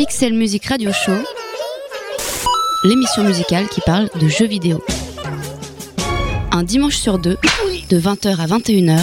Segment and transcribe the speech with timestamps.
[0.00, 1.12] Pixel Music Radio Show,
[2.84, 4.82] l'émission musicale qui parle de jeux vidéo.
[6.52, 7.36] Un dimanche sur deux,
[7.90, 8.98] de 20h à 21h,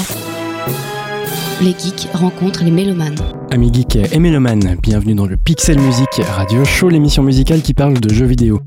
[1.61, 3.19] les geeks rencontrent les mélomanes.
[3.51, 7.99] Amis geeks et mélomanes, bienvenue dans le Pixel Music Radio Show, l'émission musicale qui parle
[7.99, 8.61] de jeux vidéo.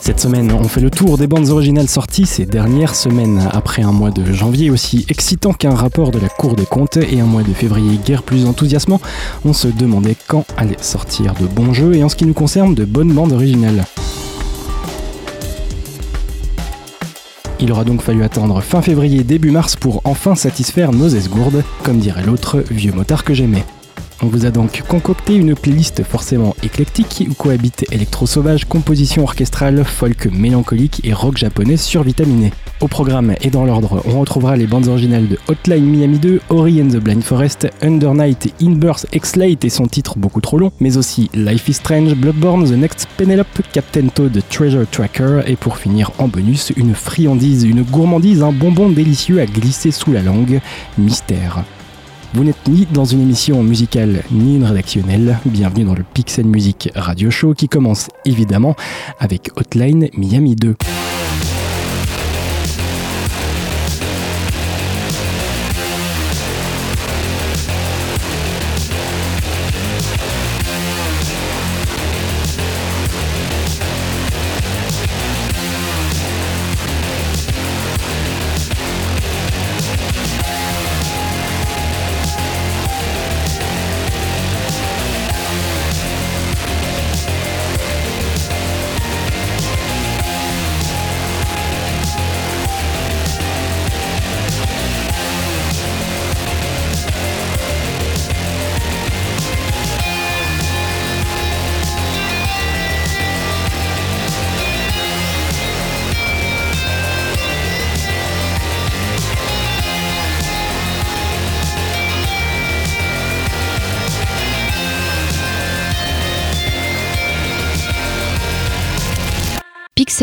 [0.00, 3.92] Cette semaine, on fait le tour des bandes originales sorties ces dernières semaines, après un
[3.92, 7.42] mois de janvier aussi excitant qu'un rapport de la Cour des comptes et un mois
[7.42, 9.00] de février guère plus enthousiasmant,
[9.44, 12.74] on se demandait quand allaient sortir de bons jeux et en ce qui nous concerne
[12.74, 13.84] de bonnes bandes originales.
[17.60, 21.98] Il aura donc fallu attendre fin février, début mars pour enfin satisfaire nos esgourdes, comme
[21.98, 23.64] dirait l'autre vieux motard que j'aimais.
[24.22, 29.82] On vous a donc concocté une playlist forcément éclectique où cohabitent électro sauvage, composition orchestrale,
[29.82, 32.52] folk mélancolique et rock japonais survitaminé.
[32.80, 36.82] Au programme et dans l'ordre, on retrouvera les bandes originales de Hotline Miami 2, Ori
[36.82, 40.98] and the Blind Forest, Under Night, Inburst, X-Late et son titre beaucoup trop long, mais
[40.98, 46.10] aussi Life is Strange, Bloodborne, The Next Penelope, Captain Toad, Treasure Tracker et pour finir
[46.18, 50.60] en bonus, une friandise, une gourmandise, un bonbon délicieux à glisser sous la langue,
[50.98, 51.64] Mystère.
[52.32, 55.38] Vous n'êtes ni dans une émission musicale ni une rédactionnelle.
[55.46, 58.76] Bienvenue dans le Pixel Music Radio Show qui commence évidemment
[59.18, 60.76] avec Hotline Miami 2.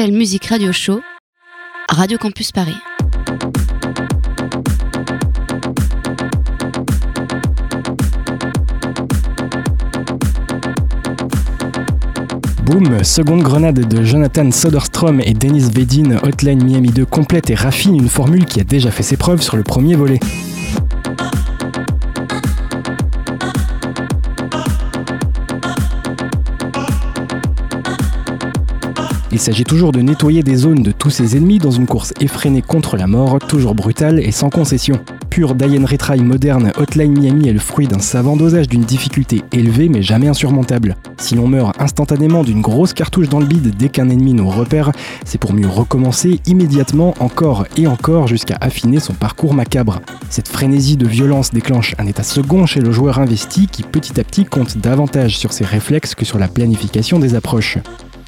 [0.06, 1.02] Music Radio Show,
[1.90, 2.76] Radio Campus Paris.
[12.64, 17.96] Boom, seconde grenade de Jonathan Soderstrom et Dennis Vedin, Hotline Miami 2 complète et raffine
[17.96, 20.20] une formule qui a déjà fait ses preuves sur le premier volet.
[29.38, 32.64] Il s'agit toujours de nettoyer des zones de tous ses ennemis dans une course effrénée
[32.64, 35.00] contre la mort, toujours brutale et sans concession.
[35.30, 39.90] Pure Diane Retry moderne, Hotline Miami est le fruit d'un savant dosage d'une difficulté élevée
[39.90, 40.96] mais jamais insurmontable.
[41.20, 44.92] Si l'on meurt instantanément d'une grosse cartouche dans le bide dès qu'un ennemi nous repère,
[45.24, 50.02] c'est pour mieux recommencer immédiatement encore et encore jusqu'à affiner son parcours macabre.
[50.32, 54.24] Cette frénésie de violence déclenche un état second chez le joueur investi qui petit à
[54.24, 57.78] petit compte davantage sur ses réflexes que sur la planification des approches.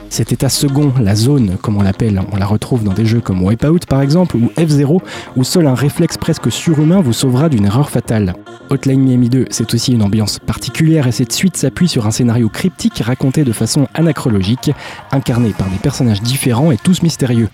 [0.09, 3.44] Cet état second, la zone, comme on l'appelle, on la retrouve dans des jeux comme
[3.44, 5.02] Wipeout par exemple, ou F-Zero,
[5.36, 8.34] où seul un réflexe presque surhumain vous sauvera d'une erreur fatale.
[8.72, 12.50] Hotline Miami 2, c'est aussi une ambiance particulière et cette suite s'appuie sur un scénario
[12.50, 14.72] cryptique raconté de façon anachrologique,
[15.12, 17.50] incarné par des personnages différents et tous mystérieux.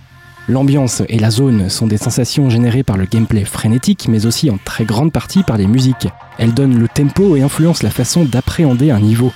[0.47, 4.59] L'ambiance et la zone sont des sensations générées par le gameplay frénétique, mais aussi en
[4.63, 6.07] très grande partie par les musiques.
[6.37, 9.31] Elles donnent le tempo et influencent la façon d'appréhender un niveau.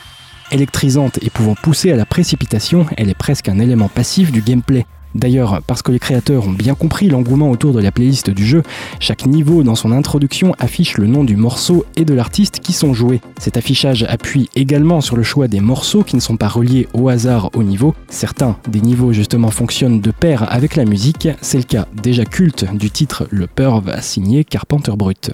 [0.51, 4.85] Électrisante et pouvant pousser à la précipitation, elle est presque un élément passif du gameplay.
[5.15, 8.63] D'ailleurs, parce que les créateurs ont bien compris l'engouement autour de la playlist du jeu,
[8.99, 12.93] chaque niveau dans son introduction affiche le nom du morceau et de l'artiste qui sont
[12.93, 13.21] joués.
[13.39, 17.09] Cet affichage appuie également sur le choix des morceaux qui ne sont pas reliés au
[17.09, 17.95] hasard au niveau.
[18.09, 22.65] Certains des niveaux justement fonctionnent de pair avec la musique, c'est le cas déjà culte
[22.73, 25.31] du titre Le Perv signé Carpenter Brut.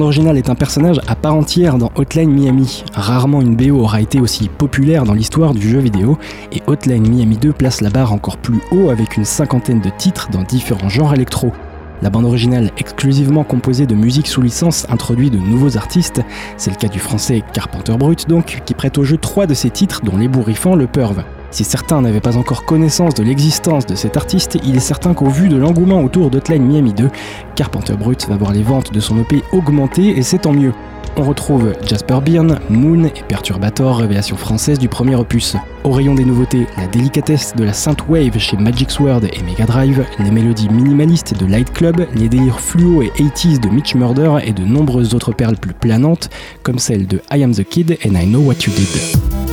[0.00, 2.84] Bande originale est un personnage à part entière dans Hotline Miami.
[2.94, 6.16] Rarement une BO aura été aussi populaire dans l'histoire du jeu vidéo,
[6.52, 10.30] et Hotline Miami 2 place la barre encore plus haut avec une cinquantaine de titres
[10.30, 11.52] dans différents genres électro.
[12.00, 16.22] La bande originale, exclusivement composée de musique sous licence, introduit de nouveaux artistes.
[16.56, 19.68] C'est le cas du français Carpenter Brut, donc, qui prête au jeu trois de ses
[19.68, 21.24] titres, dont l'ébouriffant Le Perv.
[21.50, 25.28] Si certains n'avaient pas encore connaissance de l'existence de cet artiste, il est certain qu'au
[25.28, 27.10] vu de l'engouement autour d'Hotline Miami 2,
[27.56, 30.72] Carpenter Brut va voir les ventes de son EP augmenter et c'est tant mieux.
[31.16, 35.56] On retrouve Jasper Byrne, Moon et Perturbator, révélation française du premier opus.
[35.82, 37.72] Au rayon des nouveautés, la délicatesse de la
[38.08, 42.60] Wave chez Magic Sword et Mega Drive, les mélodies minimalistes de Light Club, les délires
[42.60, 46.30] fluo et 80s de Mitch Murder et de nombreuses autres perles plus planantes,
[46.62, 49.49] comme celle de I Am the Kid and I Know What You Did.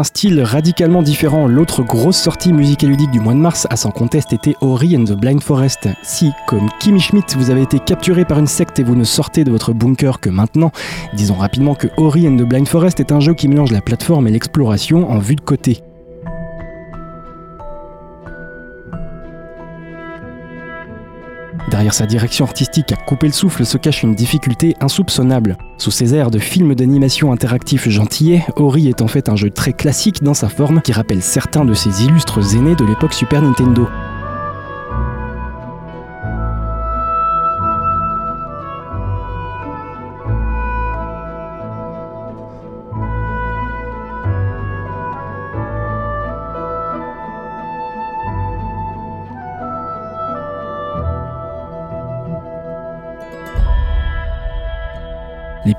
[0.00, 3.90] Un style radicalement différent, l'autre grosse sortie musicale ludique du mois de mars a sans
[3.90, 5.90] conteste été Ori and the Blind Forest.
[6.02, 9.44] Si, comme Kimi Schmidt, vous avez été capturé par une secte et vous ne sortez
[9.44, 10.72] de votre bunker que maintenant,
[11.12, 14.26] disons rapidement que Ori and the Blind Forest est un jeu qui mélange la plateforme
[14.26, 15.82] et l'exploration en vue de côté.
[21.70, 25.56] Derrière sa direction artistique à couper le souffle se cache une difficulté insoupçonnable.
[25.78, 29.72] Sous ses airs de film d'animation interactif gentillet, Ori est en fait un jeu très
[29.72, 33.86] classique dans sa forme qui rappelle certains de ses illustres aînés de l'époque Super Nintendo.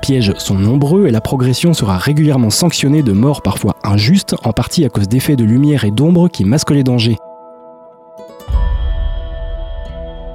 [0.02, 4.84] Pièges sont nombreux et la progression sera régulièrement sanctionnée de morts parfois injustes, en partie
[4.84, 7.16] à cause d'effets de lumière et d'ombre qui masquent les dangers.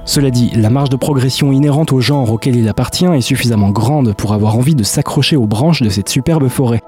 [0.06, 4.14] Cela dit, la marge de progression inhérente au genre auquel il appartient est suffisamment grande
[4.14, 6.82] pour avoir envie de s'accrocher aux branches de cette superbe forêt.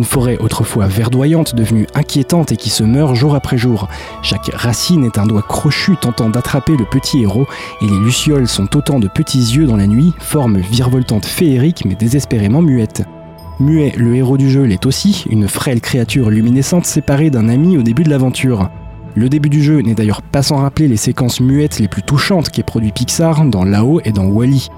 [0.00, 3.86] Une forêt autrefois verdoyante devenue inquiétante et qui se meurt jour après jour.
[4.22, 7.46] Chaque racine est un doigt crochu tentant d'attraper le petit héros
[7.82, 11.96] et les lucioles sont autant de petits yeux dans la nuit, forme virevoltante féerique mais
[11.96, 13.02] désespérément muette.
[13.58, 17.82] Muet, le héros du jeu, l'est aussi, une frêle créature luminescente séparée d'un ami au
[17.82, 18.70] début de l'aventure.
[19.16, 22.48] Le début du jeu n'est d'ailleurs pas sans rappeler les séquences muettes les plus touchantes
[22.48, 24.70] qu'ait produit Pixar dans Lao et dans Wally.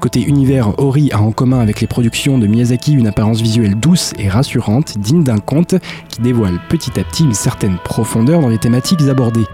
[0.00, 4.12] Côté univers, Ori a en commun avec les productions de Miyazaki une apparence visuelle douce
[4.16, 5.74] et rassurante, digne d'un conte,
[6.08, 9.46] qui dévoile petit à petit une certaine profondeur dans les thématiques abordées.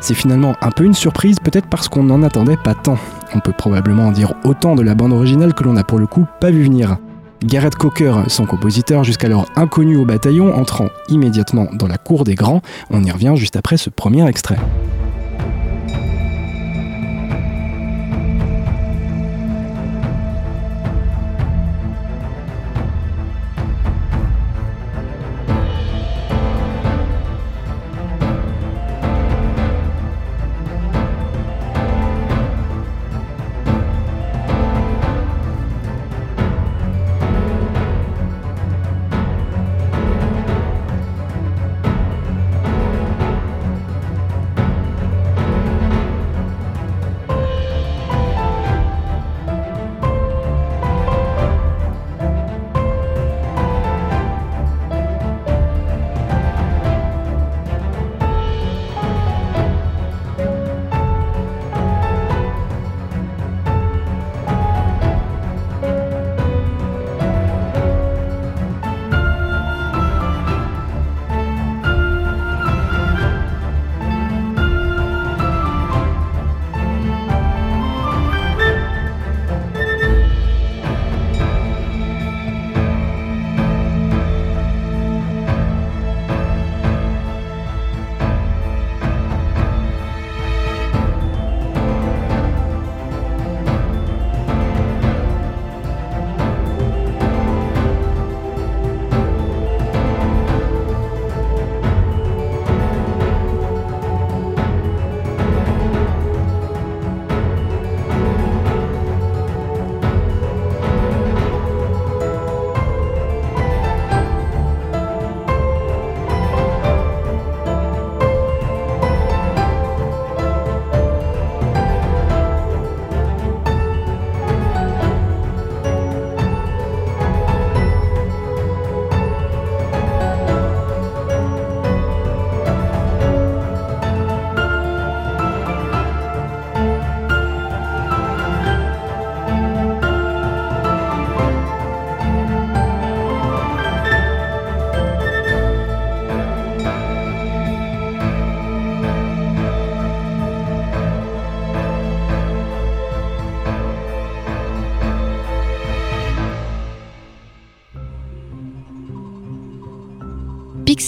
[0.00, 2.98] C'est finalement un peu une surprise, peut-être parce qu'on n'en attendait pas tant.
[3.34, 6.06] On peut probablement en dire autant de la bande originale que l'on n'a pour le
[6.06, 6.98] coup pas vu venir.
[7.42, 12.62] Gareth Cocker, son compositeur jusqu'alors inconnu au bataillon, entrant immédiatement dans la cour des grands,
[12.90, 14.58] on y revient juste après ce premier extrait.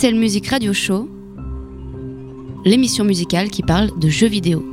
[0.02, 1.08] Pixel Music Radio Show,
[2.64, 4.64] l'émission musicale qui parle de jeux vidéo.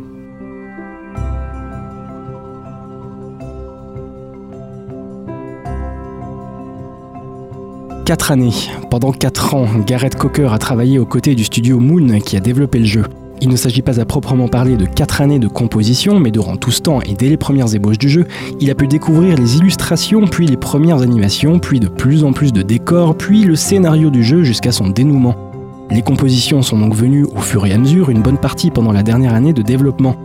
[8.05, 8.49] 4 années.
[8.89, 12.79] Pendant 4 ans, Gareth Cocker a travaillé aux côtés du studio Moon qui a développé
[12.79, 13.03] le jeu.
[13.41, 16.71] Il ne s'agit pas à proprement parler de 4 années de composition, mais durant tout
[16.71, 18.25] ce temps et dès les premières ébauches du jeu,
[18.59, 22.51] il a pu découvrir les illustrations, puis les premières animations, puis de plus en plus
[22.51, 25.35] de décors, puis le scénario du jeu jusqu'à son dénouement.
[25.89, 29.03] Les compositions sont donc venues au fur et à mesure, une bonne partie pendant la
[29.03, 30.15] dernière année de développement.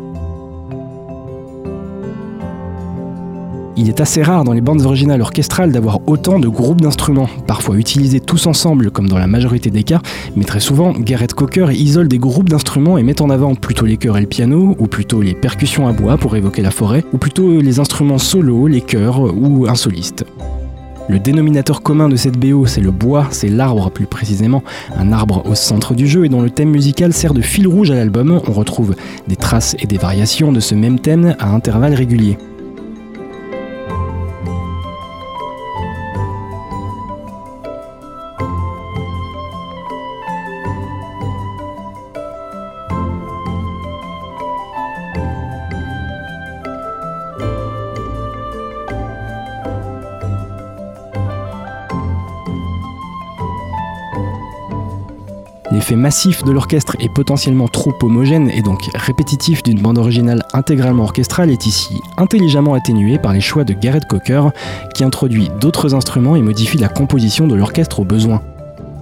[3.76, 7.76] Il est assez rare dans les bandes originales orchestrales d'avoir autant de groupes d'instruments, parfois
[7.76, 10.00] utilisés tous ensemble comme dans la majorité des cas,
[10.36, 13.96] mais très souvent, Gareth Cocker isole des groupes d'instruments et met en avant plutôt les
[13.96, 17.18] chœurs et le piano, ou plutôt les percussions à bois pour évoquer la forêt, ou
[17.18, 20.24] plutôt les instruments solos, les chœurs ou un soliste.
[21.08, 24.62] Le dénominateur commun de cette BO, c'est le bois, c'est l'arbre plus précisément,
[24.96, 27.90] un arbre au centre du jeu et dont le thème musical sert de fil rouge
[27.90, 28.40] à l'album.
[28.48, 28.94] On retrouve
[29.28, 32.38] des traces et des variations de ce même thème à intervalles réguliers.
[55.84, 61.02] L'effet massif de l'orchestre est potentiellement trop homogène et donc répétitif d'une bande originale intégralement
[61.02, 64.44] orchestrale est ici intelligemment atténué par les choix de Gareth Cocker
[64.94, 68.40] qui introduit d'autres instruments et modifie la composition de l'orchestre au besoin.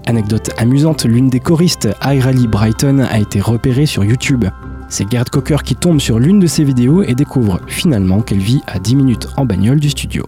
[0.06, 4.46] Anecdote amusante, l'une des choristes, Ayrali Brighton, a été repérée sur YouTube.
[4.88, 8.60] C'est Gareth Cocker qui tombe sur l'une de ses vidéos et découvre finalement qu'elle vit
[8.66, 10.24] à 10 minutes en bagnole du studio.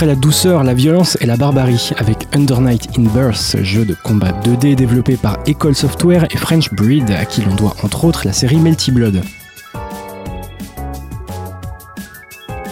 [0.00, 3.92] Après la douceur, la violence et la barbarie, avec Under Night in Birth, jeu de
[3.92, 8.22] combat 2D développé par Ecole Software et French Breed, à qui l'on doit entre autres
[8.24, 9.20] la série Melty Blood.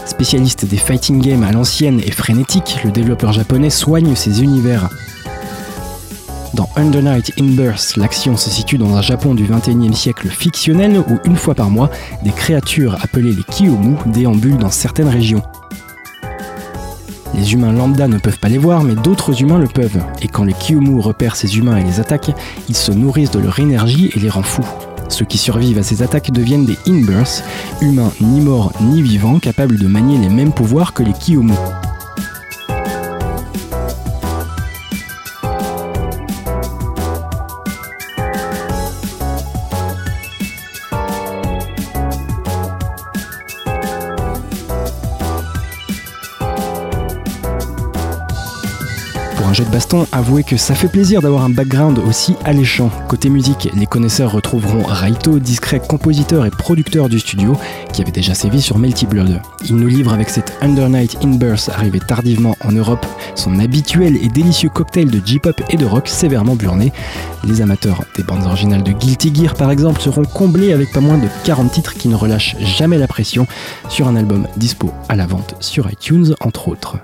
[0.07, 4.89] Spécialiste des fighting games à l'ancienne et frénétique, le développeur japonais soigne ses univers.
[6.55, 10.99] Dans Under Night in Birth, l'action se situe dans un Japon du 21e siècle fictionnel
[10.99, 11.91] où, une fois par mois,
[12.25, 15.43] des créatures appelées les Kiyomu déambulent dans certaines régions.
[17.39, 20.03] Les humains lambda ne peuvent pas les voir, mais d'autres humains le peuvent.
[20.21, 22.35] Et quand les Kiyomu repèrent ces humains et les attaquent,
[22.69, 24.67] ils se nourrissent de leur énergie et les rend fous.
[25.09, 27.45] Ceux qui survivent à ces attaques deviennent des Inbirths,
[27.81, 31.55] humains ni morts ni vivants, capables de manier les mêmes pouvoirs que les Kiyomu.
[49.79, 52.91] Baston, avouez que ça fait plaisir d'avoir un background aussi alléchant.
[53.07, 57.57] Côté musique, les connaisseurs retrouveront Raito, discret compositeur et producteur du studio,
[57.93, 59.41] qui avait déjà sévi sur Melty Blood.
[59.69, 64.17] Il nous livre avec cette Under Night in Birth arrivé tardivement en Europe son habituel
[64.17, 66.93] et délicieux cocktail de J-pop et de rock sévèrement burné.
[67.45, 71.19] Les amateurs des bandes originales de Guilty Gear par exemple seront comblés avec pas moins
[71.19, 73.47] de 40 titres qui ne relâchent jamais la pression
[73.89, 76.97] sur un album dispo à la vente sur iTunes entre autres.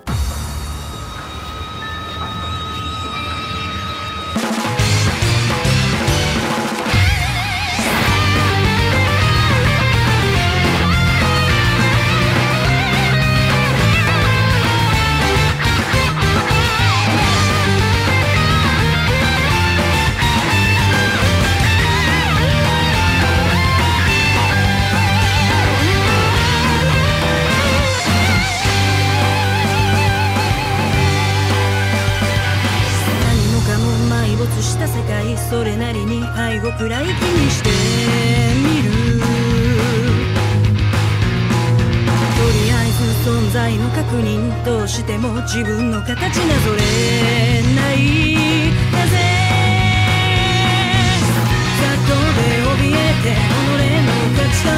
[54.65, 54.73] 完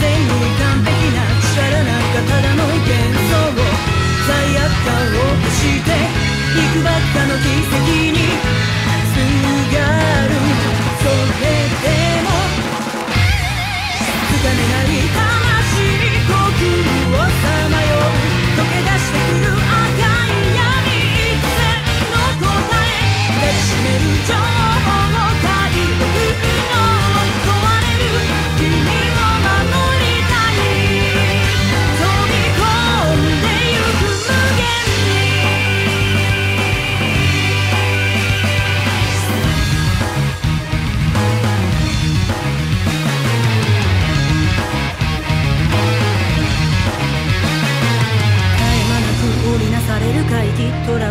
[0.00, 1.18] 全に完璧な
[1.52, 3.60] 力なんかただの幻想を
[4.26, 5.88] 罪悪感をして
[6.56, 8.18] いくばったの奇跡に
[9.12, 9.16] す
[9.74, 9.78] が
[10.26, 10.32] る。
[11.00, 11.04] そ
[11.40, 11.44] れ
[11.82, 11.88] で
[12.24, 12.28] も。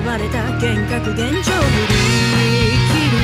[0.10, 1.94] まれた幻覚現状振り
[2.90, 3.22] 切る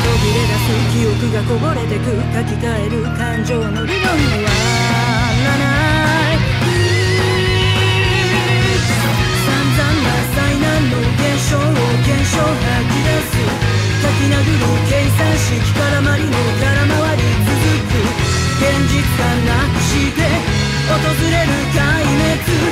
[0.00, 4.48] 途切れ出す記憶がこぼれてく書き換える感情の理論には
[5.44, 6.42] ならない
[11.50, 12.56] 象を現象吐
[12.88, 13.36] き出す
[14.00, 17.52] 書き殴る計算式絡まりの空回り続
[17.90, 18.00] く
[18.56, 20.24] 現実感なくして
[20.88, 20.96] 訪
[21.28, 22.00] れる壊
[22.56, 22.71] 滅。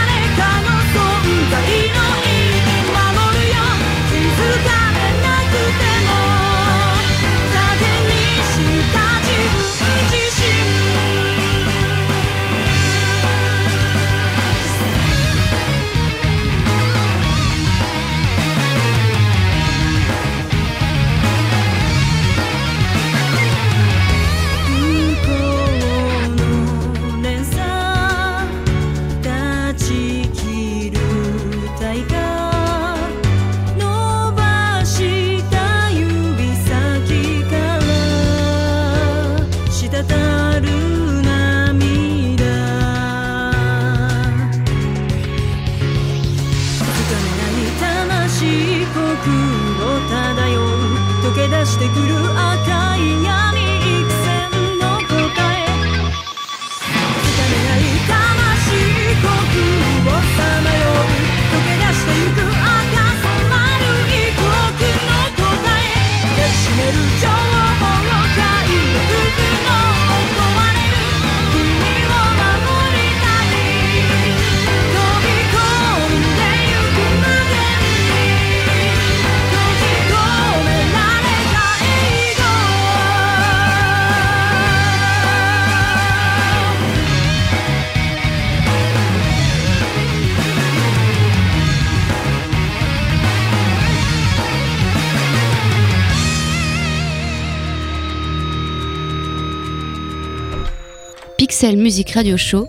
[101.91, 102.67] XL Music Radio Show,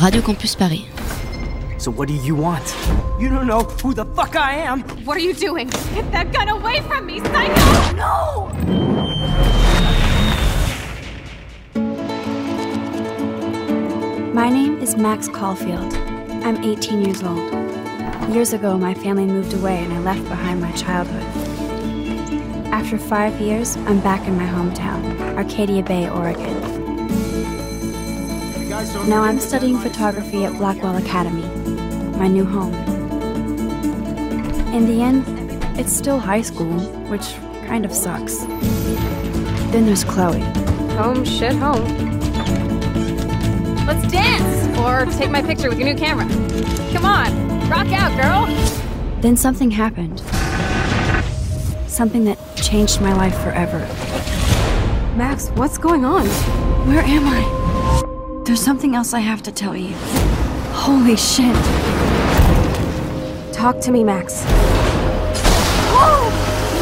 [0.00, 0.82] Radio Campus Paris.
[1.78, 2.62] So what do you want?
[3.18, 4.82] You don't know who the fuck I am.
[5.04, 5.68] What are you doing?
[5.94, 7.96] Get that gun away from me, psycho!
[7.96, 8.48] No!
[14.32, 15.92] My name is Max Caulfield.
[16.44, 17.52] I'm 18 years old.
[18.32, 21.26] Years ago, my family moved away and I left behind my childhood.
[22.72, 26.79] After five years, I'm back in my hometown, Arcadia Bay, Oregon.
[28.80, 31.42] Now I'm studying photography at Blackwell Academy,
[32.16, 32.72] my new home.
[34.72, 35.22] In the end,
[35.78, 37.34] it's still high school, which
[37.66, 38.38] kind of sucks.
[39.68, 40.40] Then there's Chloe.
[40.96, 41.84] Home, shit, home.
[43.86, 44.78] Let's dance!
[44.78, 46.26] Or take my picture with your new camera.
[46.94, 48.46] Come on, rock out, girl!
[49.20, 50.20] Then something happened.
[51.86, 53.80] Something that changed my life forever.
[55.18, 56.26] Max, what's going on?
[56.86, 57.59] Where am I?
[58.50, 59.94] There's something else I have to tell you.
[60.72, 61.54] Holy shit.
[63.52, 64.44] Talk to me, Max.
[65.92, 66.28] Oh,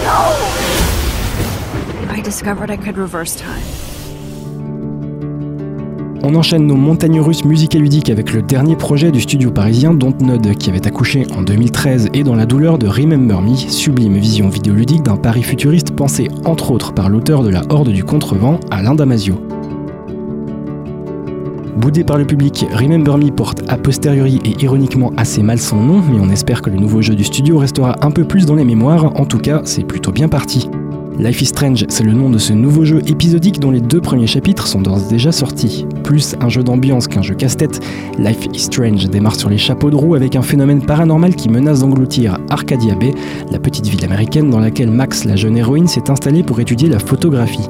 [0.02, 0.32] no!
[2.10, 3.60] I discovered I could reverse time.
[6.22, 9.92] On enchaîne nos montagnes russes musiques et ludiques avec le dernier projet du studio parisien
[9.92, 14.48] Dontnod qui avait accouché en 2013 et dans la douleur de Remember Me, sublime vision
[14.48, 18.94] vidéoludique d'un Paris futuriste pensé entre autres par l'auteur de La Horde du Contrevent, Alain
[18.94, 19.38] Damasio.
[21.78, 26.02] Boudé par le public, Remember Me porte a posteriori et ironiquement assez mal son nom,
[26.02, 28.64] mais on espère que le nouveau jeu du studio restera un peu plus dans les
[28.64, 30.68] mémoires, en tout cas c'est plutôt bien parti.
[31.20, 34.26] Life is Strange, c'est le nom de ce nouveau jeu épisodique dont les deux premiers
[34.26, 35.86] chapitres sont d'ores déjà sortis.
[36.02, 37.80] Plus un jeu d'ambiance qu'un jeu casse-tête,
[38.18, 41.78] Life is Strange démarre sur les chapeaux de roue avec un phénomène paranormal qui menace
[41.78, 43.14] d'engloutir Arcadia Bay,
[43.52, 46.98] la petite ville américaine dans laquelle Max, la jeune héroïne, s'est installée pour étudier la
[46.98, 47.68] photographie.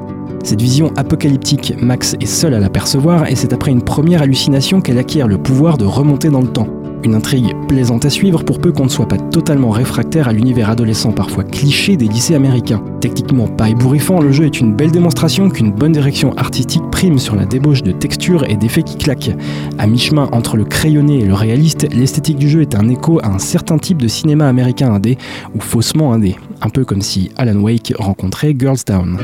[0.49, 4.97] Cette vision apocalyptique, Max est seule à l'apercevoir et c'est après une première hallucination qu'elle
[4.97, 6.65] acquiert le pouvoir de remonter dans le temps.
[7.03, 10.71] Une intrigue plaisante à suivre pour peu qu'on ne soit pas totalement réfractaire à l'univers
[10.71, 12.83] adolescent parfois cliché des lycées américains.
[12.99, 17.35] Techniquement pas ébouriffant, le jeu est une belle démonstration qu'une bonne direction artistique prime sur
[17.35, 19.37] la débauche de textures et d'effets qui claquent.
[19.77, 23.27] À mi-chemin entre le crayonné et le réaliste, l'esthétique du jeu est un écho à
[23.27, 25.19] un certain type de cinéma américain indé,
[25.53, 29.19] ou faussement indé, un peu comme si Alan Wake rencontrait Girls Town.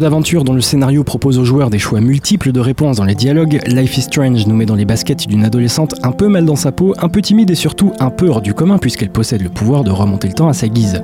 [0.00, 3.60] D'aventure dont le scénario propose aux joueurs des choix multiples de réponses dans les dialogues,
[3.66, 6.72] Life is Strange nous met dans les baskets d'une adolescente un peu mal dans sa
[6.72, 9.84] peau, un peu timide et surtout un peu hors du commun puisqu'elle possède le pouvoir
[9.84, 11.02] de remonter le temps à sa guise.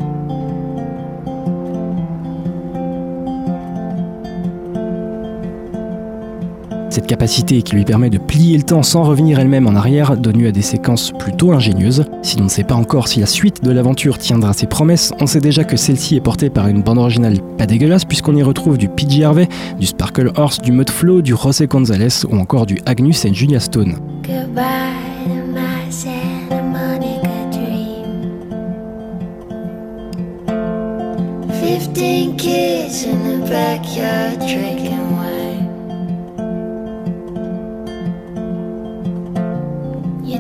[7.07, 10.48] Capacité qui lui permet de plier le temps sans revenir elle-même en arrière donne lieu
[10.48, 12.04] à des séquences plutôt ingénieuses.
[12.22, 15.26] Si l'on ne sait pas encore si la suite de l'aventure tiendra ses promesses, on
[15.26, 18.76] sait déjà que celle-ci est portée par une bande originale pas dégueulasse puisqu'on y retrouve
[18.76, 19.48] du PG Harvey,
[19.78, 23.61] du Sparkle Horse, du Mud Flow, du José Gonzalez ou encore du Agnus et Julia
[23.61, 23.96] Stone.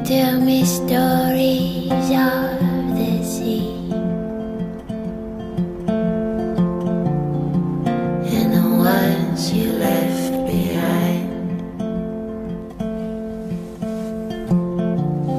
[0.06, 3.90] Tell me stories of the sea
[8.30, 11.58] and the ones you left behind.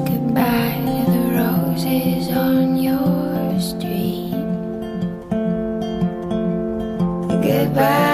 [0.06, 4.34] Goodbye to the roses on your street.
[7.42, 8.07] Goodbye.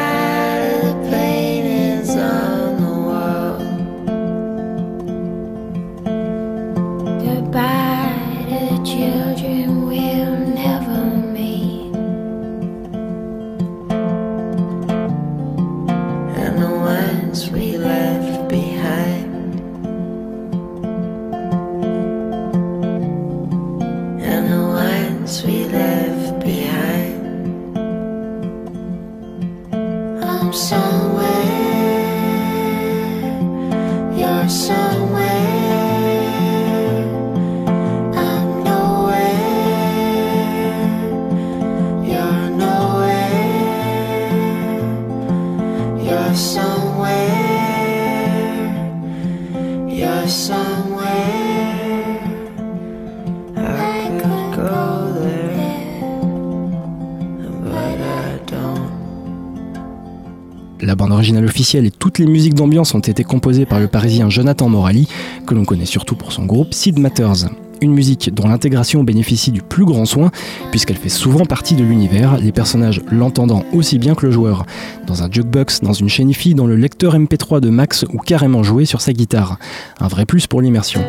[60.85, 64.28] La bande originale officielle et toutes les musiques d'ambiance ont été composées par le parisien
[64.28, 65.09] Jonathan Morali,
[65.47, 67.49] que l'on connaît surtout pour son groupe Sid Matters.
[67.80, 70.30] Une musique dont l'intégration bénéficie du plus grand soin,
[70.70, 74.66] puisqu'elle fait souvent partie de l'univers, les personnages l'entendant aussi bien que le joueur.
[75.07, 78.85] Dans un jukebox, dans une chaîne dans le lecteur MP3 de Max ou carrément joué
[78.85, 79.59] sur sa guitare.
[80.01, 81.01] Un vrai plus pour l'immersion.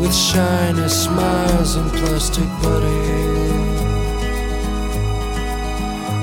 [0.00, 3.80] With shiny smiles and plastic bodies.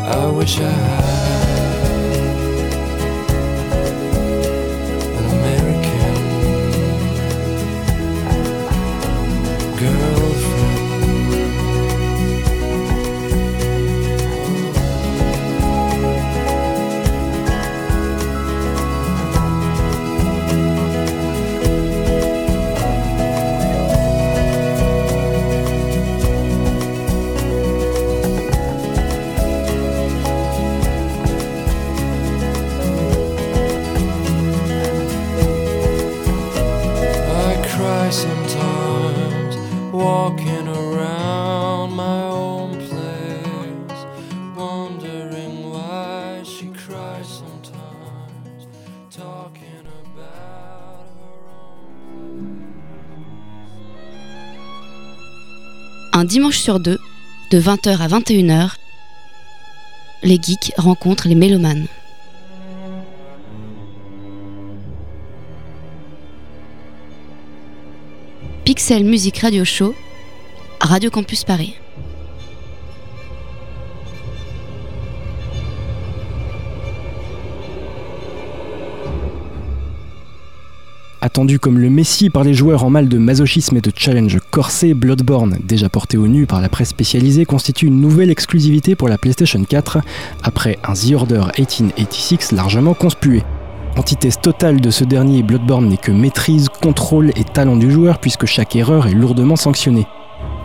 [0.06, 1.43] I wish I had.
[56.64, 57.00] Sur deux,
[57.52, 58.76] de 20h à 21h,
[60.24, 61.88] les geeks rencontrent les mélomanes.
[68.64, 69.94] Pixel Music Radio Show,
[70.80, 71.76] Radio Campus Paris.
[81.26, 84.94] Attendu comme le messie par les joueurs en mal de masochisme et de challenge corsé,
[84.94, 89.18] Bloodborne, déjà porté au nu par la presse spécialisée, constitue une nouvelle exclusivité pour la
[89.18, 90.00] PlayStation 4,
[90.44, 93.42] après un The Order 1886 largement conspué.
[93.96, 98.46] Antithèse totale de ce dernier, Bloodborne n'est que maîtrise, contrôle et talent du joueur puisque
[98.46, 100.08] chaque erreur est lourdement sanctionnée.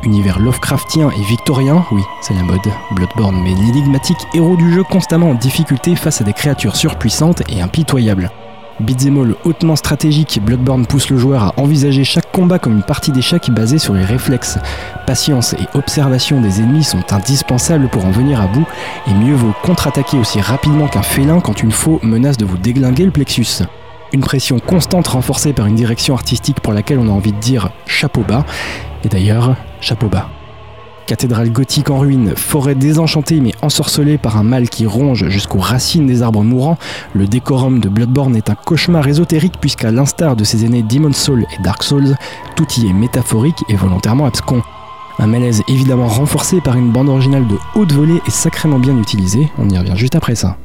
[0.02, 2.58] Univers Lovecraftien et victorien, oui, c'est la mode,
[2.96, 7.60] Bloodborne met l'énigmatique héros du jeu constamment en difficulté face à des créatures surpuissantes et
[7.60, 8.32] impitoyables.
[8.80, 13.50] Beat'em hautement stratégique, Bloodborne pousse le joueur à envisager chaque combat comme une partie d'échec
[13.50, 14.58] basée sur les réflexes.
[15.04, 18.66] Patience et observation des ennemis sont indispensables pour en venir à bout,
[19.08, 23.04] et mieux vaut contre-attaquer aussi rapidement qu'un félin quand une faux menace de vous déglinguer
[23.04, 23.64] le plexus.
[24.12, 27.70] Une pression constante renforcée par une direction artistique pour laquelle on a envie de dire
[27.86, 28.44] chapeau bas,
[29.02, 30.28] et d'ailleurs, chapeau bas.
[31.08, 36.06] Cathédrale gothique en ruine, forêt désenchantée mais ensorcelée par un mal qui ronge jusqu'aux racines
[36.06, 36.76] des arbres mourants,
[37.14, 41.46] le décorum de Bloodborne est un cauchemar ésotérique puisqu'à l'instar de ses aînés Demon's Soul
[41.50, 42.14] et Dark Souls,
[42.56, 44.60] tout y est métaphorique et volontairement abscon.
[45.18, 49.48] Un malaise évidemment renforcé par une bande originale de haute volée et sacrément bien utilisée,
[49.56, 50.58] on y revient juste après ça.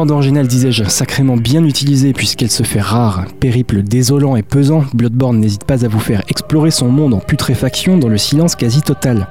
[0.00, 3.26] Bande originale, disais-je, sacrément bien utilisée puisqu'elle se fait rare.
[3.38, 7.98] Périple désolant et pesant, Bloodborne n'hésite pas à vous faire explorer son monde en putréfaction
[7.98, 9.28] dans le silence quasi total.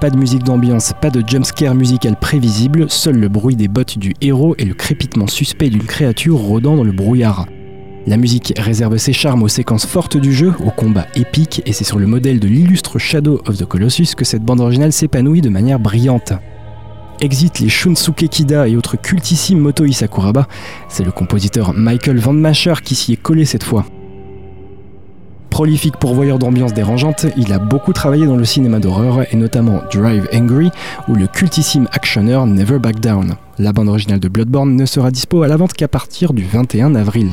[0.00, 4.14] Pas de musique d'ambiance, pas de jumpscare musical prévisible, seul le bruit des bottes du
[4.20, 7.46] héros et le crépitement suspect d'une créature rôdant dans le brouillard.
[8.06, 11.82] La musique réserve ses charmes aux séquences fortes du jeu, aux combats épiques, et c'est
[11.82, 15.48] sur le modèle de l'illustre Shadow of the Colossus que cette bande originale s'épanouit de
[15.48, 16.32] manière brillante.
[17.22, 20.48] Exit les Shunsuke Kida et autres cultissimes Motoi Sakuraba,
[20.88, 23.86] c'est le compositeur Michael Van Masher qui s'y est collé cette fois.
[25.48, 30.28] Prolifique pourvoyeur d'ambiance dérangeante, il a beaucoup travaillé dans le cinéma d'horreur et notamment Drive
[30.34, 30.72] Angry
[31.06, 33.36] ou le cultissime actionneur Never Back Down.
[33.60, 36.96] La bande originale de Bloodborne ne sera dispo à la vente qu'à partir du 21
[36.96, 37.30] avril.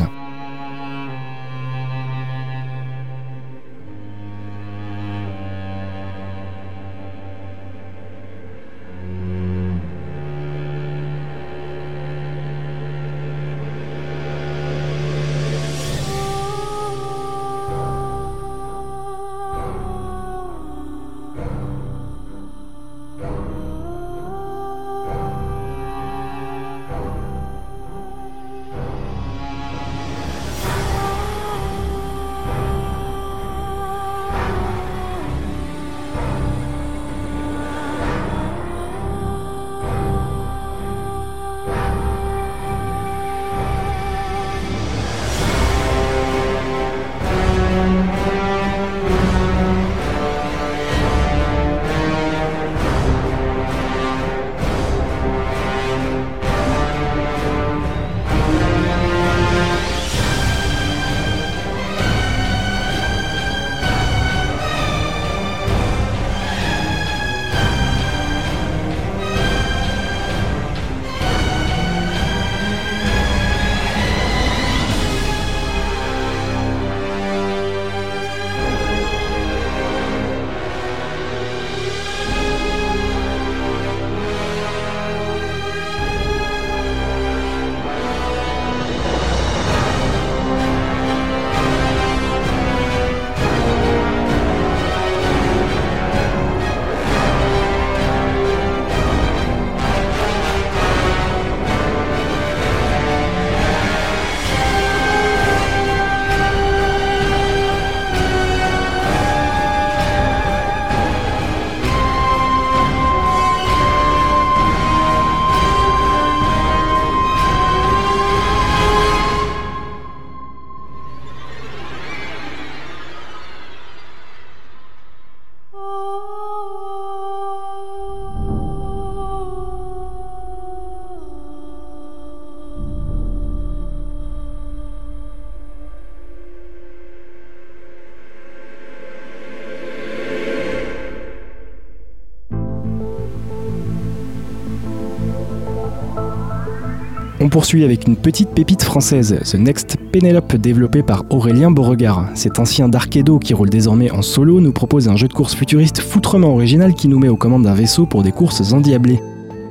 [147.42, 152.28] On poursuit avec une petite pépite française, The Next Penelope développé par Aurélien Beauregard.
[152.36, 156.02] Cet ancien Darkedo qui roule désormais en solo nous propose un jeu de course futuriste
[156.02, 159.22] foutrement original qui nous met aux commandes d'un vaisseau pour des courses endiablées.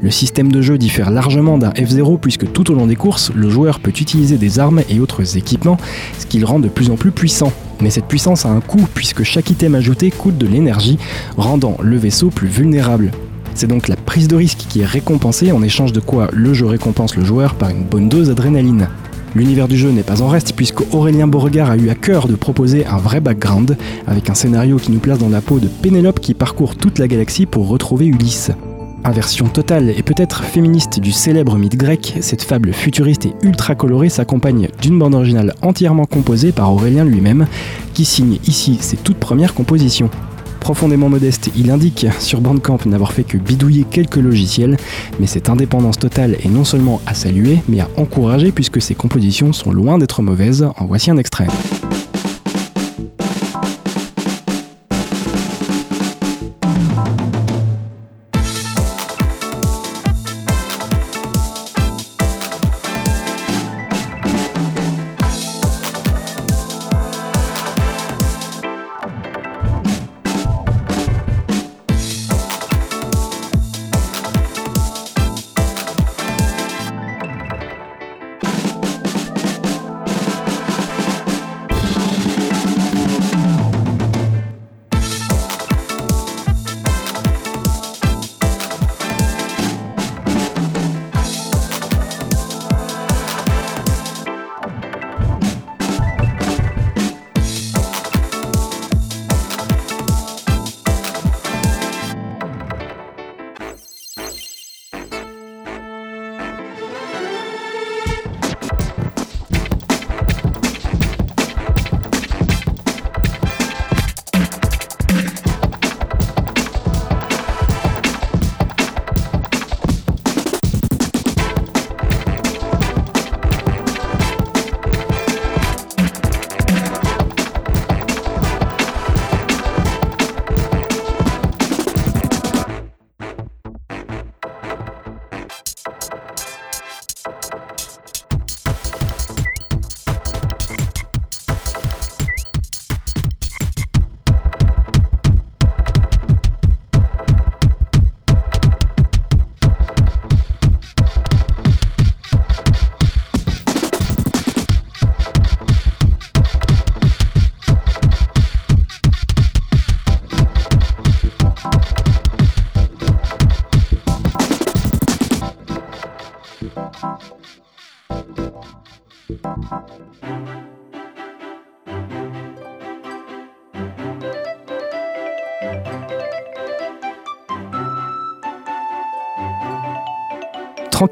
[0.01, 3.51] Le système de jeu diffère largement d'un F0 puisque tout au long des courses, le
[3.51, 5.77] joueur peut utiliser des armes et autres équipements,
[6.19, 7.53] ce qui le rend de plus en plus puissant.
[7.83, 10.99] Mais cette puissance a un coût puisque chaque item ajouté coûte de l'énergie,
[11.37, 13.11] rendant le vaisseau plus vulnérable.
[13.59, 16.67] C'est donc la prise de risque qui est récompensée en échange de quoi le jeu
[16.67, 18.89] récompense le joueur par une bonne dose d'adrénaline.
[19.35, 22.37] L'univers du jeu n'est pas en reste puisque Aurélien Beauregard a eu à cœur de
[22.37, 26.21] proposer un vrai background avec un scénario qui nous place dans la peau de Pénélope
[26.21, 28.53] qui parcourt toute la galaxie pour retrouver Ulysse.
[29.03, 34.09] Inversion totale et peut-être féministe du célèbre mythe grec, cette fable futuriste et ultra colorée
[34.09, 37.49] s'accompagne d'une bande originale entièrement composée par Aurélien lui-même,
[37.93, 40.11] qui signe ici ses toutes premières compositions.
[40.69, 44.77] Profondément modeste, il indique sur Bandcamp n'avoir fait que bidouiller quelques logiciels,
[45.19, 49.55] mais cette indépendance totale est non seulement à saluer, mais à encourager puisque ses compositions
[49.55, 50.69] sont loin d'être mauvaises.
[50.77, 51.47] En voici un extrait.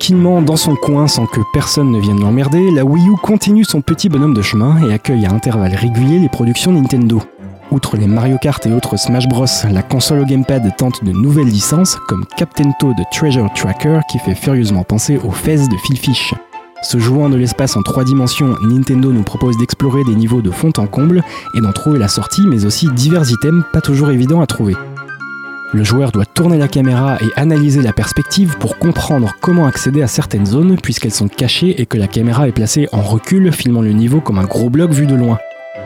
[0.07, 3.81] Tranquillement dans son coin sans que personne ne vienne l'emmerder, la Wii U continue son
[3.81, 7.21] petit bonhomme de chemin et accueille à intervalles réguliers les productions Nintendo.
[7.73, 11.49] Outre les Mario Kart et autres Smash Bros, la console au gamepad tente de nouvelles
[11.49, 16.35] licences comme Captain Toad Treasure Tracker qui fait furieusement penser aux fesses de Phil Fish.
[16.83, 20.71] Se jouant de l'espace en trois dimensions, Nintendo nous propose d'explorer des niveaux de fond
[20.77, 21.25] en comble
[21.57, 24.77] et d'en trouver la sortie, mais aussi divers items pas toujours évidents à trouver.
[25.73, 30.07] Le joueur doit tourner la caméra et analyser la perspective pour comprendre comment accéder à
[30.07, 33.93] certaines zones puisqu'elles sont cachées et que la caméra est placée en recul, filmant le
[33.93, 35.39] niveau comme un gros bloc vu de loin.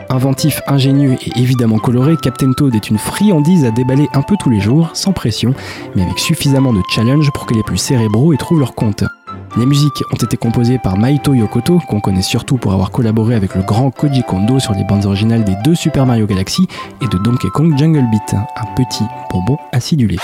[0.09, 4.49] Inventif, ingénieux et évidemment coloré, Captain Toad est une friandise à déballer un peu tous
[4.49, 5.53] les jours, sans pression,
[5.95, 9.03] mais avec suffisamment de challenge pour que les plus cérébraux y trouvent leur compte.
[9.57, 13.53] Les musiques ont été composées par Maito Yokoto, qu'on connaît surtout pour avoir collaboré avec
[13.53, 16.67] le grand Koji Kondo sur les bandes originales des deux Super Mario Galaxy
[17.01, 20.17] et de Donkey Kong Jungle Beat, un petit bonbon acidulé.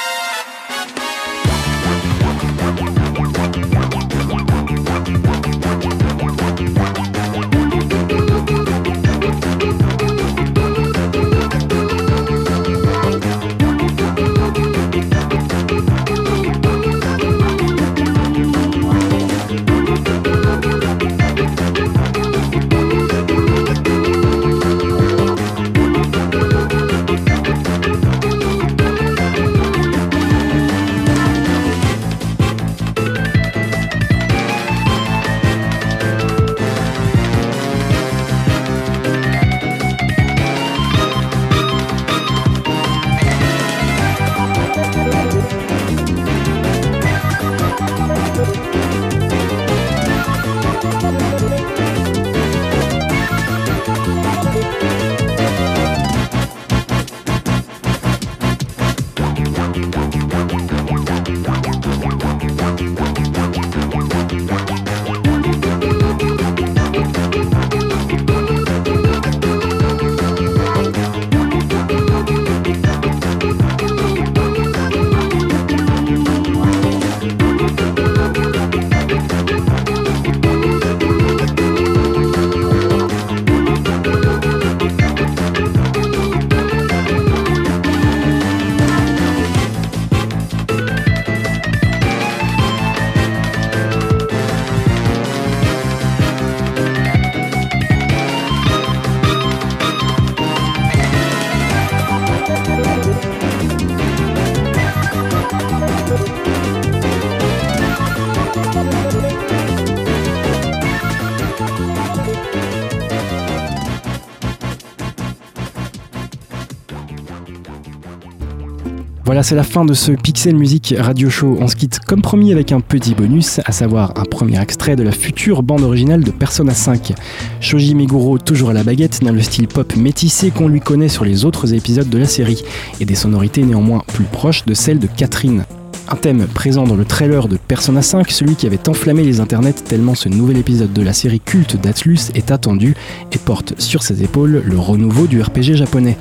[119.38, 121.60] Voilà, c'est la fin de ce Pixel Music Radio Show.
[121.62, 125.04] On se quitte comme promis avec un petit bonus, à savoir un premier extrait de
[125.04, 127.14] la future bande originale de Persona 5.
[127.60, 131.24] Shoji Meguro, toujours à la baguette, dans le style pop métissé qu'on lui connaît sur
[131.24, 132.64] les autres épisodes de la série,
[133.00, 135.66] et des sonorités néanmoins plus proches de celles de Catherine.
[136.10, 139.74] Un thème présent dans le trailer de Persona 5, celui qui avait enflammé les internets
[139.74, 142.96] tellement ce nouvel épisode de la série culte d'Atlus est attendu
[143.32, 146.18] et porte sur ses épaules le renouveau du RPG japonais.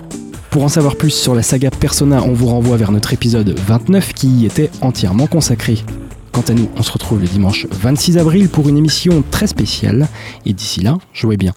[0.57, 4.15] Pour en savoir plus sur la saga Persona, on vous renvoie vers notre épisode 29
[4.15, 5.77] qui y était entièrement consacré.
[6.33, 10.09] Quant à nous, on se retrouve le dimanche 26 avril pour une émission très spéciale.
[10.47, 11.53] Et d'ici là, jouez bien.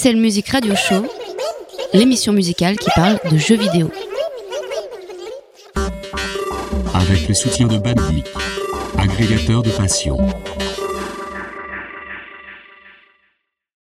[0.00, 1.04] Pixel Music Radio Show,
[1.92, 3.90] l'émission musicale qui parle de jeux vidéo.
[6.94, 8.24] Avec le soutien de Bandic,
[8.96, 10.16] agrégateur de passion.